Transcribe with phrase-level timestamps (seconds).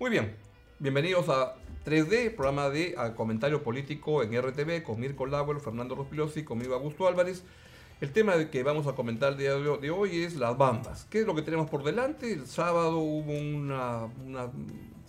[0.00, 0.36] Muy bien,
[0.78, 6.74] bienvenidos a 3D, programa de comentario político en RTV con Mirko Lauer, Fernando Rospilosi, conmigo
[6.74, 7.42] Augusto Álvarez.
[8.00, 11.04] El tema que vamos a comentar el día de hoy es las bambas.
[11.10, 12.32] ¿Qué es lo que tenemos por delante?
[12.32, 14.52] El sábado hubo una, una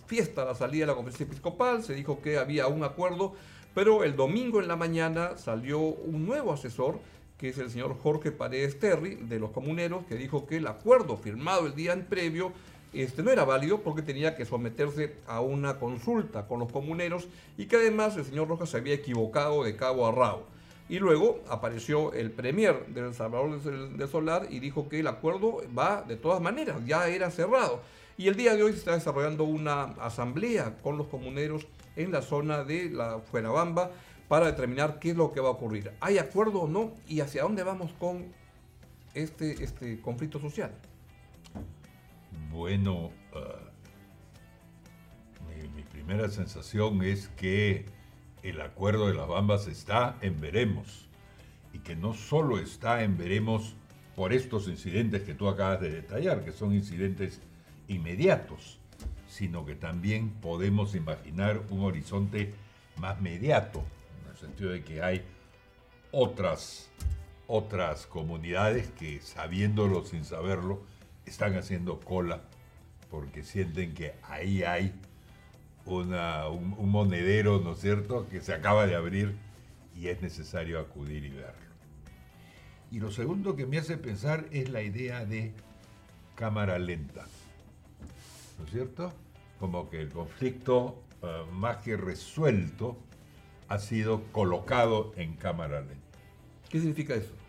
[0.06, 3.34] fiesta a la salida de la conferencia episcopal, se dijo que había un acuerdo,
[3.76, 6.98] pero el domingo en la mañana salió un nuevo asesor,
[7.38, 11.16] que es el señor Jorge Paredes Terry, de los comuneros, que dijo que el acuerdo
[11.16, 12.52] firmado el día en previo
[12.92, 17.66] este, no era válido porque tenía que someterse a una consulta con los comuneros y
[17.66, 20.44] que además el señor Rojas se había equivocado de cabo a rabo.
[20.88, 26.02] Y luego apareció el premier del Salvador del Solar y dijo que el acuerdo va
[26.02, 27.80] de todas maneras, ya era cerrado.
[28.18, 32.22] Y el día de hoy se está desarrollando una asamblea con los comuneros en la
[32.22, 33.92] zona de la Fuenabamba
[34.26, 35.92] para determinar qué es lo que va a ocurrir.
[36.00, 36.92] ¿Hay acuerdo o no?
[37.06, 38.26] ¿Y hacia dónde vamos con
[39.14, 40.72] este, este conflicto social?
[42.50, 43.70] Bueno, ah,
[45.76, 47.86] mi, primera sensación es que
[48.42, 51.08] el acuerdo de las Bambas está en veremos
[51.72, 53.76] y que no solo está en veremos
[54.16, 57.40] por estos incidentes que tú acabas de detallar, que son incidentes
[57.86, 58.80] inmediatos,
[59.28, 62.52] sino que también podemos imaginar un horizonte
[62.96, 63.84] más mediato,
[64.24, 65.22] en el sentido de que hay
[66.10, 66.90] otras,
[67.46, 70.82] otras comunidades que, sabiéndolo sin saberlo,
[71.26, 72.42] están haciendo cola
[73.10, 74.94] porque sienten que ahí hay
[75.84, 76.10] un,
[76.90, 79.34] monedero, ¿no es cierto?, que se acaba de abrir
[79.96, 81.70] y es necesario acudir y verlo.
[82.92, 85.52] Y lo segundo que me hace pensar es la idea de
[86.36, 87.26] cámara lenta,
[88.58, 89.12] ¿no es cierto?
[89.58, 92.96] Como que el conflicto, eh, más que resuelto,
[93.68, 96.18] ha sido colocado en cámara lenta.
[96.68, 97.39] ¿Qué significa eso?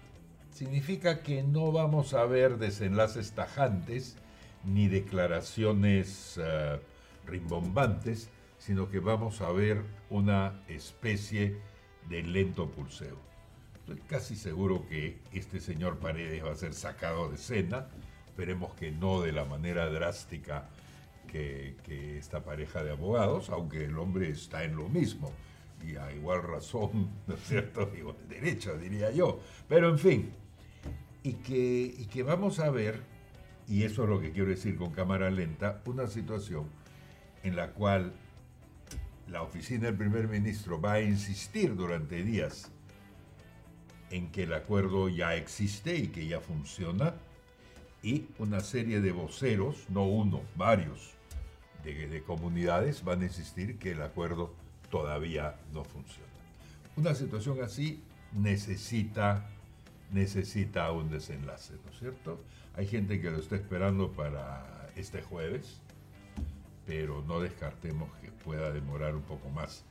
[0.52, 4.18] Significa que no vamos a ver desenlaces tajantes
[4.64, 6.80] ni declaraciones eh,
[7.26, 11.58] rimbombantes, sino que vamos a ver una especie
[12.10, 13.18] de lento pulseo.
[13.80, 17.88] Estoy casi seguro que este señor Paredes va a ser sacado de escena,
[18.28, 20.70] esperemos que no de la manera drástica
[21.28, 25.32] que, que esta pareja de abogados, aunque el hombre está en lo mismo
[25.84, 27.90] y a igual razón, ¿no es cierto?
[27.98, 29.40] Igual derecho, diría yo.
[29.68, 30.32] Pero en fin,
[31.24, 33.02] y que, y que vamos a ver,
[33.68, 36.66] y eso es lo que quiero decir con cámara lenta, una situación
[37.44, 38.14] en la cual
[39.28, 42.72] la oficina del primer ministro va a insistir durante días
[44.10, 47.14] en que el acuerdo ya existe y que ya funciona,
[48.04, 51.14] y una serie de voceros, no uno, varios,
[51.84, 54.54] de, de comunidades van a insistir que el acuerdo
[54.90, 56.28] todavía no funciona.
[56.98, 58.04] Una situación así
[58.34, 59.48] necesita
[60.12, 62.40] necesita un desenlace, ¿no es cierto?
[62.76, 65.82] Hay gente que lo está esperando para este jueves,
[66.86, 69.84] pero no descartemos que pueda demorar un poco más.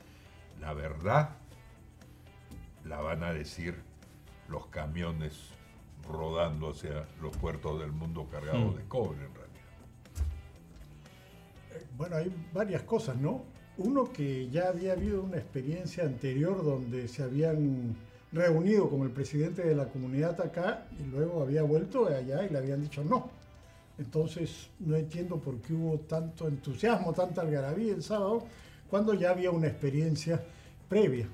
[0.61, 1.31] La verdad
[2.85, 3.75] la van a decir
[4.49, 5.51] los camiones
[6.09, 8.77] rodando hacia los puertos del mundo cargados hmm.
[8.77, 9.51] de cobre en realidad.
[11.73, 13.45] Eh, bueno, hay varias cosas, ¿no?
[13.79, 17.97] Uno que ya había habido una experiencia anterior donde se habían
[18.33, 22.59] reunido con el presidente de la comunidad acá y luego había vuelto allá y le
[22.59, 23.31] habían dicho no.
[23.99, 28.45] Entonces no entiendo por qué hubo tanto entusiasmo, tanta algarabía el sábado,
[28.89, 30.43] cuando ya había una experiencia
[30.89, 31.29] previa.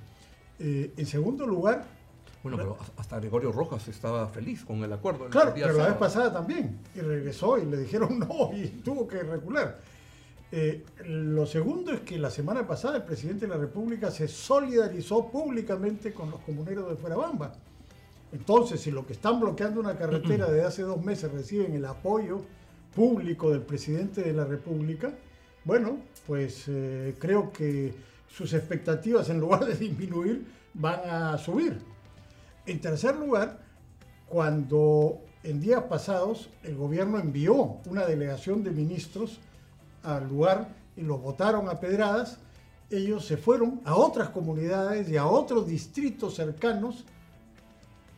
[0.58, 1.84] Eh, en segundo lugar...
[2.42, 5.28] Bueno, pero hasta Gregorio Rojas estaba feliz con el acuerdo.
[5.30, 6.78] Claro, pero la vez pasada también.
[6.94, 9.78] Y regresó y le dijeron no y tuvo que recular.
[10.52, 15.28] Eh, lo segundo es que la semana pasada el presidente de la República se solidarizó
[15.28, 17.52] públicamente con los comuneros de Fuerabamba.
[18.32, 22.42] Entonces, si los que están bloqueando una carretera desde hace dos meses reciben el apoyo
[22.94, 25.12] público del presidente de la República,
[25.64, 27.94] bueno, pues eh, creo que
[28.28, 31.78] sus expectativas en lugar de disminuir van a subir.
[32.66, 33.58] En tercer lugar,
[34.28, 39.40] cuando en días pasados el gobierno envió una delegación de ministros
[40.06, 42.38] al lugar y los votaron a pedradas,
[42.90, 47.04] ellos se fueron a otras comunidades y a otros distritos cercanos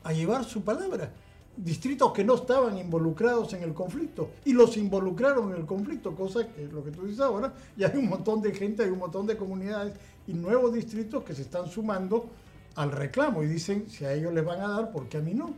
[0.05, 1.11] a llevar su palabra.
[1.57, 6.47] Distritos que no estaban involucrados en el conflicto y los involucraron en el conflicto, cosa
[6.47, 9.27] que lo que tú dices ahora, y hay un montón de gente, hay un montón
[9.27, 9.95] de comunidades
[10.27, 12.29] y nuevos distritos que se están sumando
[12.77, 15.35] al reclamo y dicen si a ellos les van a dar, ¿por qué a mí
[15.35, 15.53] no?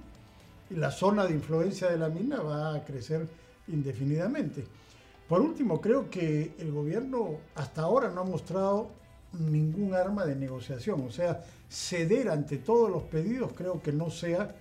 [0.70, 3.28] Y la zona de influencia de la mina va a crecer
[3.68, 4.64] indefinidamente.
[5.30, 8.90] Por último, creo que el gobierno hasta ahora no ha mostrado
[9.38, 11.02] ningún arma de negociación.
[11.06, 14.56] O sea, ceder ante todos los pedidos creo que no sea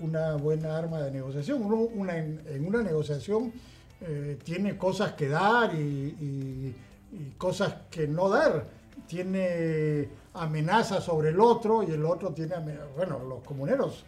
[0.00, 1.62] una buena arma de negociación.
[1.62, 3.52] Uno en una negociación
[4.00, 6.74] eh, tiene cosas que dar y,
[7.12, 8.64] y cosas que no dar.
[9.06, 12.56] Tiene amenazas sobre el otro y el otro tiene,
[12.96, 14.02] bueno, los comuneros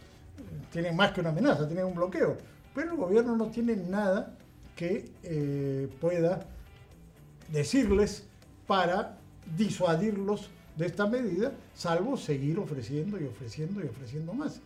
[0.73, 2.35] tienen más que una amenaza, tienen un bloqueo,
[2.75, 4.35] pero el gobierno no tiene nada
[4.81, 6.47] que eh, pueda
[7.49, 8.25] decirles
[8.65, 9.19] para
[9.55, 14.59] disuadirlos de esta medida, salvo seguir ofreciendo y ofreciendo y ofreciendo más.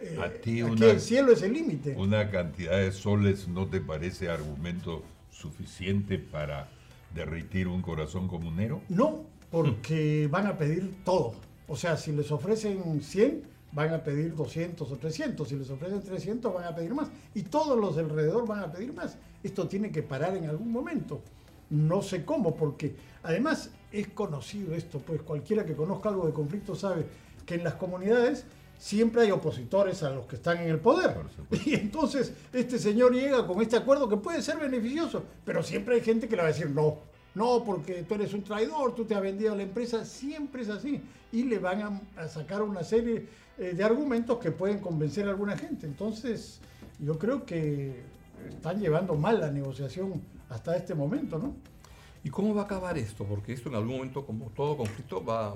[0.00, 1.94] Eh, aquí el cielo es el límite.
[1.96, 6.68] ¿Una cantidad de soles no te parece argumento suficiente para
[7.14, 8.80] derritir un corazón comunero?
[8.88, 11.34] No, porque van a pedir todo.
[11.68, 15.48] O sea, si les ofrecen 100, van a pedir 200 o 300.
[15.48, 17.08] Si les ofrecen 300, van a pedir más.
[17.34, 19.16] Y todos los alrededor van a pedir más.
[19.42, 21.22] Esto tiene que parar en algún momento.
[21.70, 26.74] No sé cómo, porque además es conocido esto, pues cualquiera que conozca algo de conflicto
[26.74, 27.06] sabe
[27.46, 28.44] que en las comunidades
[28.78, 31.14] siempre hay opositores a los que están en el poder.
[31.66, 36.00] Y entonces este señor llega con este acuerdo que puede ser beneficioso, pero siempre hay
[36.00, 36.98] gente que le va a decir no,
[37.34, 40.68] no, porque tú eres un traidor, tú te has vendido a la empresa, siempre es
[40.68, 41.00] así.
[41.32, 45.56] Y le van a, sacar una serie eh, de argumentos que pueden convencer a alguna
[45.56, 45.86] gente.
[45.86, 46.60] Entonces,
[46.98, 48.02] yo creo que
[48.48, 51.54] están llevando mal la negociación hasta este momento, ¿no?
[52.22, 53.24] ¿Y cómo va a acabar esto?
[53.24, 55.54] Porque esto en algún momento, como todo conflicto, va,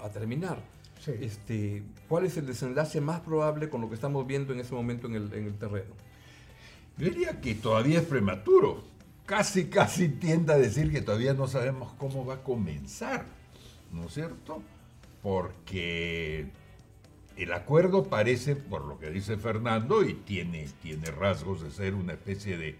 [0.00, 0.58] a terminar.
[1.06, 5.06] Este, ¿Cuál es el desenlace más probable con lo que estamos viendo en ese momento
[5.06, 5.94] en el, en el terreno?
[6.98, 8.82] Yo diría que todavía es prematuro.
[9.28, 13.26] Casi, casi tiende a decir que todavía no sabemos cómo va a comenzar,
[13.92, 14.62] ¿no es cierto?
[15.22, 16.46] Porque
[17.36, 22.14] el acuerdo parece, por lo que dice Fernando, y tiene, tiene rasgos de ser una
[22.14, 22.78] especie de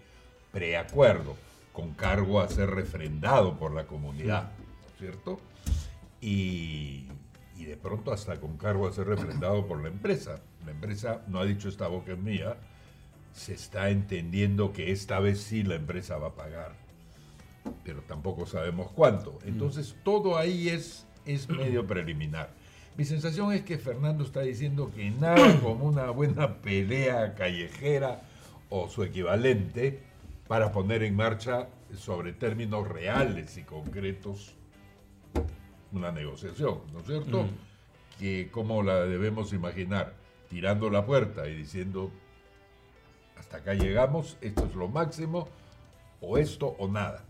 [0.51, 1.35] preacuerdo,
[1.71, 4.45] con cargo a ser refrendado por la comunidad,
[4.81, 5.39] ¿no es cierto?
[6.19, 7.05] Y,
[7.57, 10.41] y de pronto hasta con cargo a ser refrendado por la empresa.
[10.65, 12.57] La empresa no ha dicho esta boca es mía,
[13.39, 16.75] se está entendiendo que esta vez sí la empresa va a pagar,
[17.85, 19.39] pero tampoco sabemos cuánto.
[19.45, 22.51] Entonces todo ahí es, es medio preliminar.
[22.97, 28.23] Mi sensación es que Fernando está diciendo que nada como una buena pelea callejera
[28.69, 30.01] o su equivalente
[30.49, 34.53] para poner en marcha sobre términos reales y concretos
[35.93, 37.47] una negociación, ¿no es cierto?
[38.19, 40.13] Que como la debemos imaginar,
[40.49, 42.11] tirando la puerta y diciendo,
[43.39, 45.47] hasta acá llegamos, esto es lo máximo,
[46.21, 47.25] o esto o nada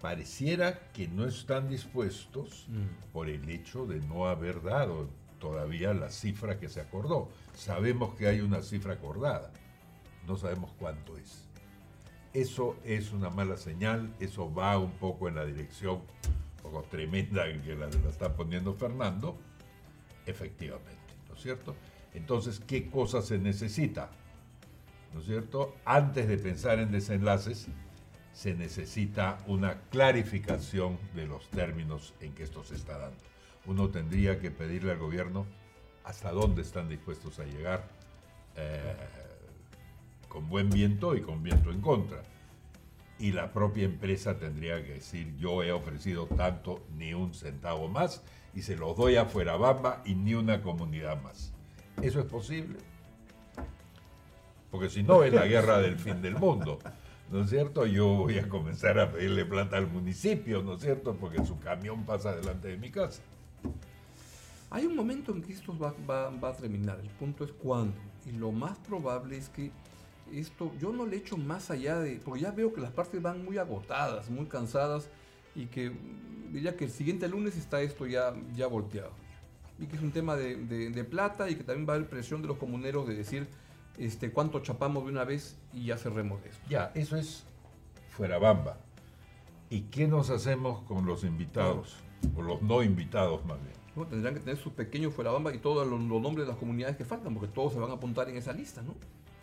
[0.00, 3.12] pareciera que no están dispuestos mm.
[3.12, 5.08] por el hecho de no haber dado
[5.38, 7.28] todavía la cifra que se acordó.
[7.54, 9.52] Sabemos que hay una cifra acordada,
[10.26, 11.48] no sabemos cuánto es.
[12.32, 17.48] Eso es una mala señal, eso va un poco en la dirección un poco tremenda
[17.48, 19.38] en que la, la está poniendo Fernando,
[20.26, 21.74] efectivamente, ¿no es cierto?
[22.12, 24.10] Entonces, ¿qué cosa se necesita?
[25.12, 25.74] ¿No es cierto?
[25.84, 27.68] Antes de pensar en desenlaces,
[28.32, 33.16] se necesita una clarificación de los términos en que esto se está dando.
[33.64, 35.46] Uno tendría que pedirle al gobierno
[36.04, 37.88] hasta dónde están dispuestos a llegar
[38.56, 38.94] eh,
[40.28, 42.22] con buen viento y con viento en contra.
[43.18, 48.22] Y la propia empresa tendría que decir, yo he ofrecido tanto, ni un centavo más,
[48.54, 51.54] y se lo doy a Bamba y ni una comunidad más.
[52.02, 52.78] ¿Eso es posible?
[54.70, 56.78] Porque si no, es la guerra del fin del mundo.
[57.30, 57.86] ¿no es cierto?
[57.86, 61.14] Yo voy a comenzar a pedirle plata al municipio, ¿no es cierto?
[61.16, 63.22] Porque su camión pasa delante de mi casa.
[64.70, 67.96] Hay un momento en que esto va, a terminar, el punto es cuándo.
[68.26, 69.70] Y lo más probable es que
[70.32, 73.44] esto, yo no le echo más allá de, porque ya veo que las partes van
[73.44, 75.08] muy agotadas, muy cansadas,
[75.54, 75.92] y que
[76.52, 79.12] diría que el siguiente lunes está esto ya, ya volteado.
[79.78, 82.42] Y que es un tema de, de plata y que también va a haber presión
[82.42, 83.46] de los comuneros de decir,
[83.98, 86.66] este, cuánto chapamos de una vez y ya cerremos esto.
[86.68, 87.44] Ya, eso es
[88.10, 88.78] fuera bamba.
[89.70, 91.96] ¿Y qué nos hacemos con los invitados?
[92.36, 94.08] O los no invitados más bien.
[94.08, 97.04] tendrán que tener su pequeño fuera bamba y todos los, nombres de las comunidades que
[97.04, 98.94] faltan, porque todos se van a apuntar en esa lista, ¿no?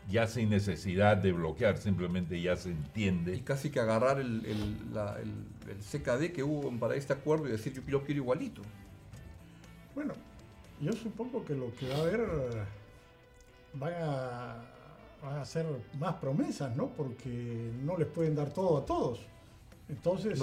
[0.10, 3.36] Ya sin necesidad de bloquear, simplemente ya se entiende.
[3.36, 8.04] Y casi que agarrar el, el, CKD que hubo para este acuerdo y decir yo
[8.04, 8.62] quiero igualito.
[9.96, 10.14] Bueno,
[10.82, 12.22] yo supongo que lo que va a haber
[13.74, 15.66] van a, hacer
[16.00, 16.88] más promesas, ¿no?
[16.90, 19.20] Porque no les pueden dar todo a todos.
[19.90, 20.40] Entonces,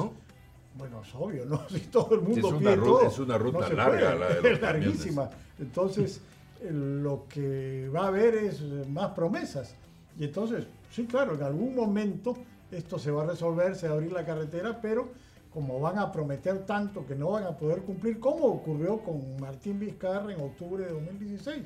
[0.75, 1.63] bueno, es obvio, ¿no?
[1.69, 5.31] Si todo el mundo pide todo, es una ruta larga, la de es larguísima.
[5.59, 6.21] Entonces,
[6.71, 9.75] lo que va a haber es más promesas.
[10.19, 12.37] Y entonces, sí, claro, en algún momento
[12.71, 15.09] esto se va a resolver, se va a abrir la carretera, pero
[15.53, 19.81] como van a prometer tanto que no van a poder cumplir, como ocurrió con Martín
[19.81, 21.65] Vizcarra en octubre de 2016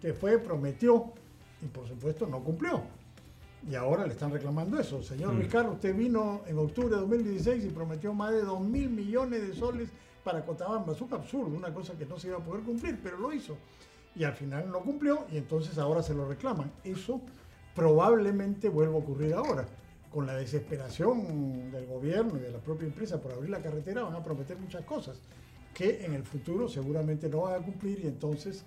[0.00, 1.12] que fue, prometió
[1.62, 2.82] y por supuesto no cumplió.
[3.68, 5.02] Y ahora le están reclamando eso.
[5.02, 5.38] Señor Mm.
[5.40, 9.54] Vizcarra, usted vino en octubre de 2016 y prometió más de 2 mil millones de
[9.54, 9.88] soles
[10.22, 10.92] para Cotabamba.
[10.92, 13.56] Es un absurdo, una cosa que no se iba a poder cumplir, pero lo hizo.
[14.14, 16.70] Y al final no cumplió y entonces ahora se lo reclaman.
[16.84, 17.20] Eso
[17.74, 19.66] probablemente vuelva a ocurrir ahora.
[20.10, 24.14] Con la desesperación del gobierno y de la propia empresa por abrir la carretera van
[24.14, 25.18] a prometer muchas cosas
[25.74, 28.64] que en el futuro seguramente no van a cumplir y entonces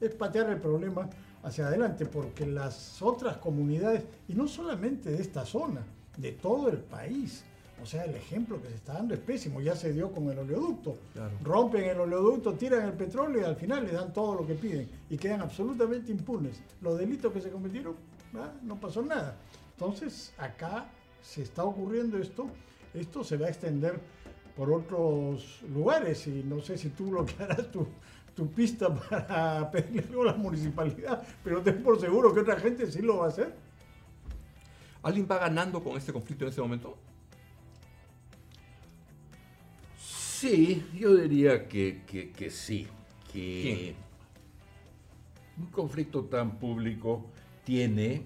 [0.00, 1.08] es patear el problema
[1.42, 5.84] hacia adelante porque las otras comunidades, y no solamente de esta zona,
[6.16, 7.44] de todo el país,
[7.82, 10.38] o sea, el ejemplo que se está dando es pésimo, ya se dio con el
[10.38, 10.96] oleoducto.
[11.12, 11.34] Claro.
[11.42, 14.88] Rompen el oleoducto, tiran el petróleo y al final le dan todo lo que piden
[15.10, 16.62] y quedan absolutamente impunes.
[16.80, 17.96] Los delitos que se cometieron,
[18.34, 19.36] ah, no pasó nada.
[19.72, 20.86] Entonces, acá
[21.20, 22.46] se está ocurriendo esto,
[22.94, 24.00] esto se va a extender
[24.56, 27.86] por otros lugares y no sé si tú bloquearás tu,
[28.34, 32.90] tu pista para pedirle algo a la municipalidad, pero ten por seguro que otra gente
[32.90, 33.54] sí lo va a hacer.
[35.02, 36.96] ¿Alguien va ganando con este conflicto en este momento?
[39.98, 42.86] Sí, yo diría que, que- que sí.
[43.32, 44.04] Que ¿Quién?
[45.56, 47.26] un conflicto tan público
[47.64, 48.22] tiene,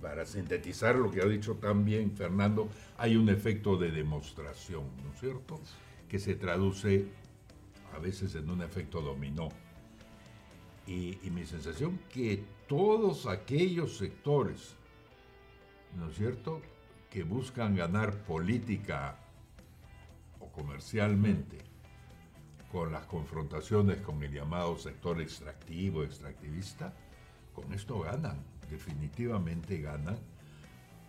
[0.00, 2.68] para sintetizar lo que ha dicho también Fernando,
[2.98, 5.60] hay un efecto de demostración, ¿no es cierto?
[6.08, 7.06] Que se traduce
[7.94, 9.48] a veces en un efecto dominó.
[10.86, 14.74] Y, y mi sensación que todos aquellos sectores,
[15.96, 16.60] ¿no es cierto?,
[17.10, 19.18] que buscan ganar política
[20.40, 21.58] o comercialmente
[22.72, 26.94] con las confrontaciones con el llamado sector extractivo, extractivista,
[27.54, 30.16] con esto ganan, definitivamente ganan.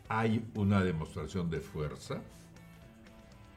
[0.09, 2.21] Hay una demostración de fuerza,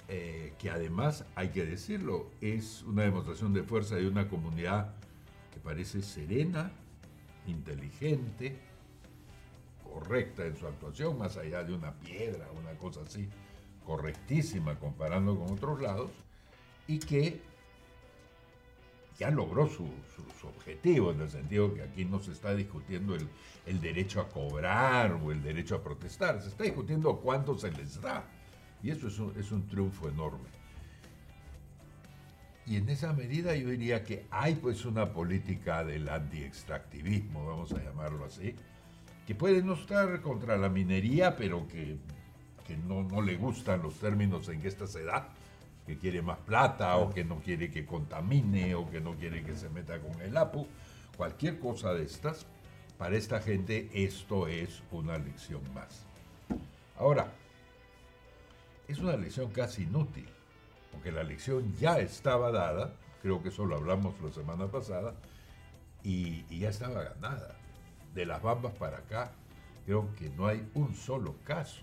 [0.09, 4.95] eh, que además, hay que decirlo, es una demostración de fuerza de una comunidad
[5.53, 6.71] que parece serena,
[7.47, 8.59] inteligente,
[9.83, 13.29] correcta en su actuación, más allá de una piedra, una cosa así,
[13.85, 16.11] correctísima comparando con otros lados,
[16.87, 17.41] y que
[19.19, 23.17] ya logró su, su- objetivo, en el sentido que aquí no se está discutiendo
[23.67, 28.01] el derecho a cobrar o el derecho a protestar, se está discutiendo cuánto se les
[28.01, 28.25] da.
[28.83, 30.49] Y eso es un, es un triunfo enorme.
[32.67, 37.83] Y en esa medida yo diría que hay pues una política del anti-extractivismo, vamos a
[37.83, 38.57] llamarlo así,
[39.25, 41.97] que puede no estar contra la minería, pero que,
[42.67, 45.29] que no, no le gustan los términos en que esta se da,
[45.87, 49.55] que quiere más plata o que no quiere que contamine o que no quiere que
[49.55, 50.67] se meta con el APU,
[51.17, 52.47] cualquier cosa de estas,
[52.99, 56.05] para esta gente esto es una lección más.
[56.99, 57.33] Ahora,
[58.89, 60.29] es una lección casi inútil,
[60.93, 65.15] porque la lección ya estaba dada, creo que eso lo hablamos la semana pasada,
[66.03, 67.57] y, ya estaba ganada.
[68.15, 69.33] De las bambas para acá,
[69.85, 71.83] creo que no hay un solo caso,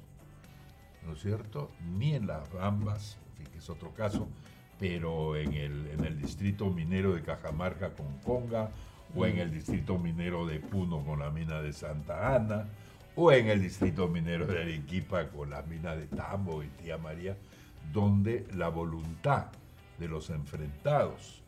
[1.05, 1.69] ¿no es cierto?
[1.97, 3.17] Ni en las bambas,
[3.51, 4.27] que es otro caso,
[4.79, 8.71] pero en el, en el distrito minero de Cajamarca con Conga,
[9.15, 12.67] o en el distrito minero de Puno con la mina de Santa Ana,
[13.15, 17.37] o en el distrito minero de Arequipa con la mina de Tambo y Tía María,
[17.91, 19.47] donde la voluntad
[19.99, 21.41] de los enfrentados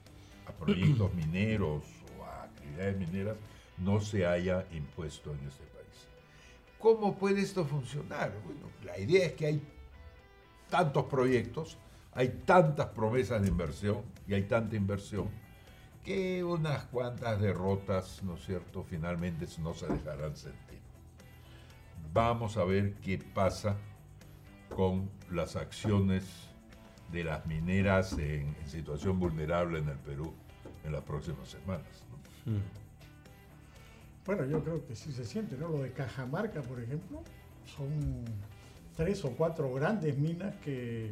[0.47, 1.83] a proyectos mineros
[2.19, 3.37] o a actividades mineras
[3.77, 6.07] no se haya impuesto en este país.
[6.79, 8.31] ¿Cómo puede esto funcionar?
[8.45, 9.61] Bueno, la idea es que hay
[10.69, 11.77] tantos proyectos,
[12.13, 15.29] hay tantas promesas de inversión y hay tanta inversión
[16.03, 20.84] que unas cuantas derrotas, ¿no es cierto?, finalmente no se dejarán sentir.
[22.15, 23.75] Vamos a ver qué pasa
[24.73, 26.23] con las acciones
[27.11, 30.33] de las mineras en, situación vulnerable en el Perú
[30.85, 32.05] en las próximas semanas.
[32.45, 32.53] ¿no?
[34.25, 35.67] Bueno, yo creo que sí se siente, ¿no?
[35.67, 37.21] Lo de Cajamarca, por ejemplo,
[37.65, 38.23] son
[38.95, 41.11] tres o cuatro grandes minas que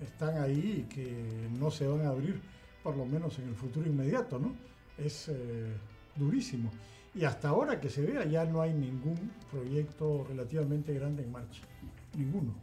[0.00, 2.40] están ahí y que no se van a abrir,
[2.82, 4.56] por lo menos en el futuro inmediato, ¿no?
[4.98, 5.72] Es eh,
[6.16, 6.68] durísimo.
[7.14, 11.60] Y hasta ahora que se vea ya no hay ningún proyecto relativamente grande en marcha,
[12.16, 12.54] ninguno.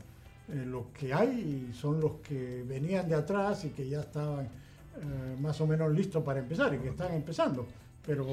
[0.47, 5.37] Eh, los que hay son los que venían de atrás y que ya estaban eh,
[5.39, 7.67] más o menos listos para empezar y que están empezando,
[8.05, 8.25] pero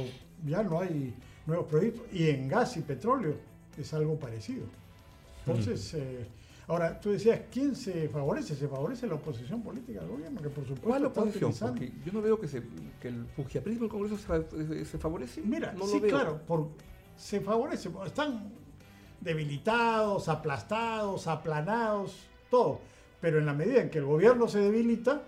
[0.46, 1.14] ya no hay
[1.46, 2.06] nuevos proyectos.
[2.12, 3.35] Y en gas y petróleo
[3.76, 4.64] es algo parecido.
[5.46, 6.26] Entonces, eh,
[6.68, 8.54] ahora tú decías, ¿quién se favorece?
[8.54, 11.50] Se favorece la oposición política del gobierno, que por supuesto ¿Cuál está oposición?
[11.50, 12.62] utilizando- Porque yo no veo que, se,
[13.00, 15.42] que el fujiaprismo del Congreso se, fa- se favorece.
[15.42, 16.11] Mira, no sí, lo veo.
[16.11, 16.68] claro, por-
[17.16, 18.52] se favorece, están
[19.20, 22.80] debilitados, aplastados, aplanados, todo.
[23.20, 25.23] Pero en la medida en que el gobierno se debilita,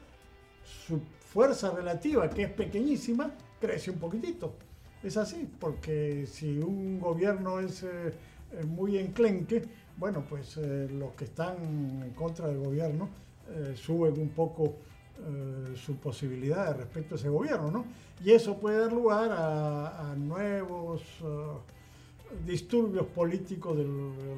[0.86, 3.30] su fuerza relativa, que es pequeñísima,
[3.60, 4.54] crece un poquitito.
[5.02, 8.12] Es así, porque si un gobierno es eh,
[8.52, 9.62] eh, muy enclenque,
[9.98, 11.56] bueno, pues eh, los que están
[12.02, 13.08] en contra del gobierno
[13.50, 14.76] eh, suben un poco
[15.74, 17.86] su posibilidad respecto a ese gobierno, ¿no?
[18.24, 21.02] Y eso puede dar lugar a, nuevos
[22.46, 23.84] disturbios políticos de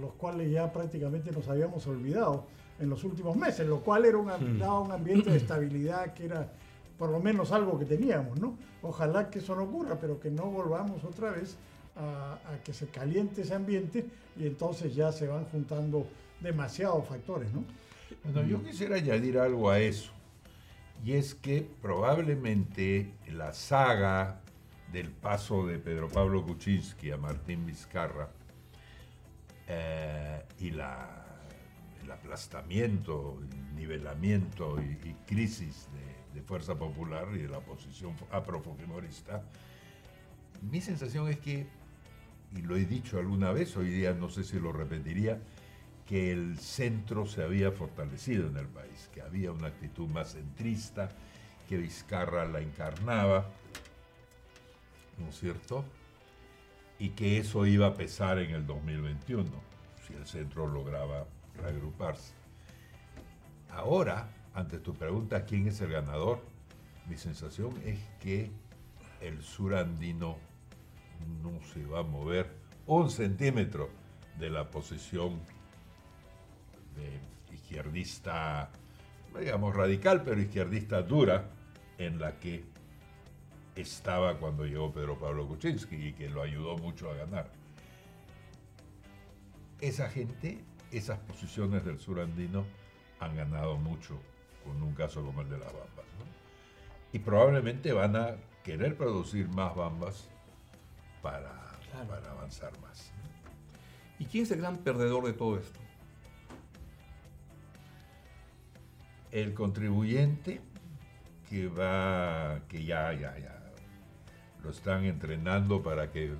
[0.00, 2.46] los cuales ya prácticamente nos habíamos olvidado
[2.78, 4.58] en los últimos meses, lo cual era un, hmm.
[4.58, 6.50] daba un ambiente de estabilidad que era
[6.98, 8.56] por lo menos algo que teníamos, ¿no?
[8.82, 11.56] Ojalá que eso no ocurra, pero que no volvamos otra vez
[12.00, 14.04] a, que se caliente ese ambiente
[14.36, 16.06] y entonces ya se van juntando
[16.40, 17.64] demasiados factores, ¿no?
[18.24, 20.10] Bueno, yo quisiera añadir algo a eso,
[21.04, 24.40] y es que probablemente la saga
[24.92, 28.28] del paso de Pedro Pablo Kuczynski a Martín Vizcarra
[29.68, 31.24] eh, y la,
[32.02, 39.44] el aplastamiento, el nivelamiento y, crisis de, de, Fuerza Popular y de la oposición aprofujimorista,
[40.62, 41.66] mi sensación es que
[42.56, 45.40] y lo he dicho alguna vez, hoy día no sé si lo repetiría,
[46.06, 51.10] que el centro se había fortalecido en el país, que había una actitud más centrista,
[51.68, 53.48] que Vizcarra la encarnaba,
[55.18, 55.84] ¿no es cierto?
[56.98, 59.48] Y que eso iba a pesar en el 2021,
[60.06, 61.26] si el centro lograba
[61.56, 62.34] reagruparse.
[63.70, 66.40] Ahora, ante tu pregunta, ¿quién es el ganador?
[67.08, 68.50] Mi sensación es que
[69.20, 70.38] el surandino
[71.42, 72.50] no se va a mover
[72.86, 73.90] un centímetro
[74.38, 75.40] de la posición
[76.96, 78.70] de izquierdista,
[79.38, 81.50] digamos radical, pero izquierdista dura,
[81.98, 82.64] en la que
[83.76, 87.50] estaba cuando llegó Pedro Pablo Kuczynski y que lo ayudó mucho a ganar.
[89.80, 92.64] Esa gente, esas posiciones del sur andino
[93.20, 94.18] han ganado mucho
[94.64, 96.06] con un caso como el de las bambas.
[97.12, 100.28] Y probablemente van a querer producir más bambas
[101.22, 101.52] para,
[102.08, 103.12] para avanzar más.
[104.18, 105.80] ¿Y quién es el gran perdedor de todo esto?
[109.30, 110.60] El contribuyente
[111.48, 113.60] que va, que ya, ya, ya
[114.62, 116.32] lo están entrenando para que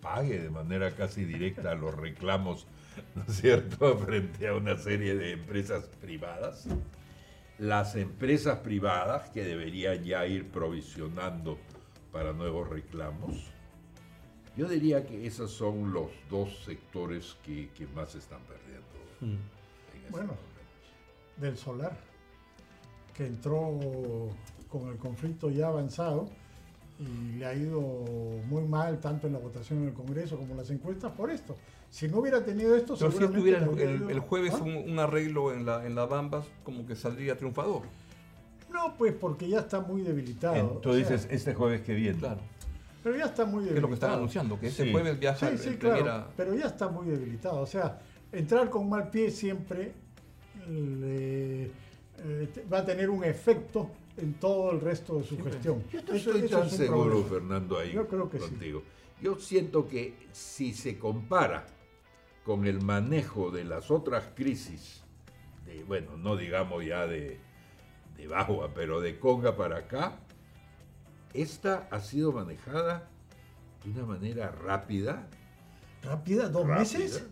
[0.00, 2.66] pague de manera casi directa los reclamos,
[3.14, 6.68] ¿no es cierto?, frente a una serie de empresas privadas.
[7.58, 11.58] Las empresas privadas que deberían ya ir provisionando
[12.10, 13.52] para nuevos reclamos
[14.56, 18.86] yo diría que esos son los dos sectores que, más están perdiendo.
[19.20, 19.38] Mm.
[19.96, 20.32] Este bueno,
[21.36, 21.96] del solar,
[23.14, 23.78] que entró
[24.68, 26.28] con el conflicto ya avanzado
[26.98, 30.58] y le ha ido muy mal tanto en la votación en el Congreso como en
[30.58, 31.56] las encuestas por esto.
[31.90, 34.62] Si no hubiera tenido esto, Pero si tuviera el, jueves ¿Ah?
[34.62, 37.82] un, arreglo en la, en la Bambas, como que saldría triunfador.
[38.70, 40.78] No, pues porque ya está muy debilitado.
[40.82, 42.18] Tú dices este jueves que viene.
[42.18, 42.40] Claro.
[43.02, 43.76] Pero ya está muy debilitado.
[43.76, 46.88] es lo que están anunciando, que ese jueves viaja sí, sí, claro, Pero ya está
[46.88, 47.60] muy debilitado.
[47.60, 49.92] O sea, entrar con mal pie siempre
[50.68, 51.70] eh,
[52.72, 55.82] va a tener un efecto en todo el resto de su gestión.
[55.90, 58.82] Yo estoy tan seguro, Fernando, ahí Yo creo que contigo.
[59.20, 61.64] Yo siento que si se compara
[62.44, 65.02] con el manejo de las otras crisis,
[65.64, 67.38] de, bueno, no digamos ya de,
[68.16, 70.18] de Bagua, pero de Conga para acá,
[71.34, 73.08] esta ha sido manejada
[73.84, 75.26] de una manera rápida.
[76.02, 76.48] ¿Rápida?
[76.48, 77.24] ¿Dos meses?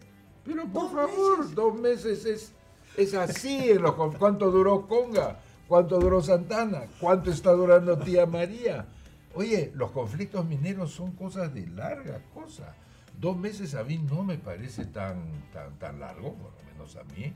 [0.44, 2.52] Pero por favor, dos meses es,
[2.96, 3.70] es así.
[3.70, 3.82] En
[4.18, 5.40] ¿Cuánto duró Conga?
[5.68, 6.82] ¿Cuánto duró Santana?
[6.98, 8.86] ¿Cuánto está durando Tía María?
[9.34, 12.74] Oye, los conflictos mineros son cosas de larga cosa.
[13.20, 17.04] Dos meses a mí no me parece tan, tan, tan largo, por lo menos a
[17.04, 17.32] mí.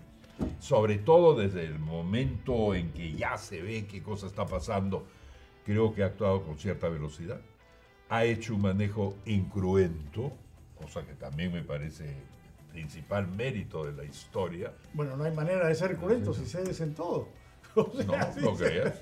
[0.59, 5.07] Sobre todo desde el momento en que ya se ve qué cosa está pasando
[5.64, 7.40] creo que ha actuado con cierta velocidad,
[8.09, 10.33] ha hecho un manejo incruento,
[10.81, 12.14] cosa que también me parece
[12.70, 14.72] principal mérito de la historia.
[14.92, 17.29] Bueno, no hay manera de ser cruento si cedes en todo.
[17.77, 18.94] no, no creas.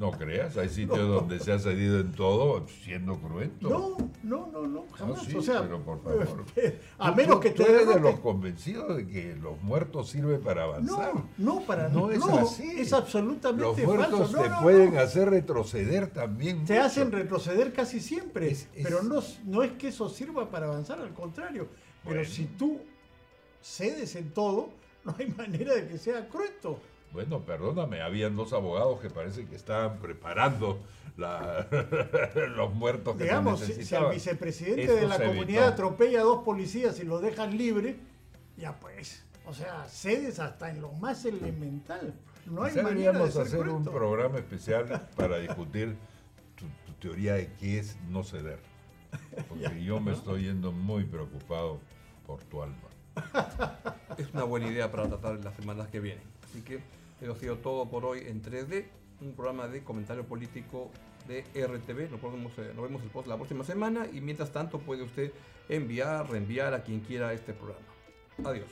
[0.00, 0.56] No creas.
[0.56, 3.68] Hay sitios donde se ha cedido en todo siendo cruento.
[3.68, 4.86] No, no, no, no.
[4.92, 5.34] Jamás.
[5.34, 6.46] o sea, pero por favor.
[6.98, 11.14] A menos que tú eres de los convencidos de que los muertos sirven para avanzar.
[11.14, 12.10] No, no, para no.
[12.10, 12.80] es así.
[12.80, 16.64] Es absolutamente Los muertos te pueden hacer retroceder también.
[16.64, 18.56] Te hacen retroceder casi siempre.
[18.82, 21.68] pero no, no es que eso sirva para avanzar, al contrario.
[22.06, 22.80] Pero si tú
[23.60, 24.70] cedes en todo,
[25.04, 26.80] no hay manera de que sea cruento.
[27.12, 30.80] Bueno, perdóname, habían dos abogados que parece que estaban preparando
[31.16, 36.98] los muertos que Digamos, se si, el vicepresidente de la comunidad atropella a dos policías
[37.00, 37.96] y lo dejan libre,
[38.56, 42.14] ya pues, o sea, cedes hasta en lo más elemental.
[42.46, 45.96] No hay manera de hacer un programa especial para discutir
[46.56, 46.66] tu,
[47.00, 48.58] teoría de qué es no ceder.
[49.48, 51.80] Porque yo me estoy yendo muy preocupado
[52.26, 52.76] por tu alma.
[54.16, 56.24] Es una buena idea para tratar en las semanas que vienen.
[56.44, 56.80] Así que
[57.20, 58.86] eso ha sido todo por hoy en 3D,
[59.20, 60.90] un programa de comentario político
[61.28, 62.10] de RTV.
[62.10, 65.32] Nos eh, vemos el- la próxima semana y mientras tanto puede usted
[65.68, 67.86] enviar, reenviar a quien quiera este programa.
[68.44, 68.68] Adiós.